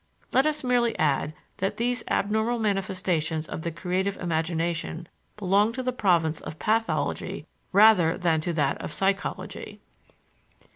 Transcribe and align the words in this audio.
Let 0.33 0.47
us 0.47 0.63
merely 0.63 0.97
add 0.97 1.31
that 1.57 1.77
these 1.77 2.03
abnormal 2.09 2.57
manifestations 2.57 3.47
of 3.47 3.61
the 3.61 3.69
creative 3.69 4.17
imagination 4.17 5.07
belong 5.37 5.73
to 5.73 5.83
the 5.83 5.91
province 5.93 6.41
of 6.41 6.57
pathology 6.57 7.45
rather 7.71 8.17
than 8.17 8.41
to 8.41 8.53
that 8.53 8.81
of 8.81 8.91
psychology. 8.91 9.79